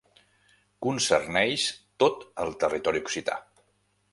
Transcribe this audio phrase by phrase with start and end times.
[0.85, 1.65] Concerneix
[2.05, 3.37] tot el territori occità.